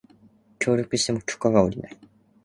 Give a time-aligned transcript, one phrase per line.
[0.57, 1.97] 協力しても許可が降りない